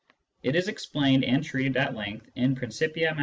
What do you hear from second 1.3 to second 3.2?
treated at length in Principia Ma.